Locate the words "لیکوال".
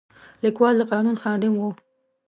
0.43-0.73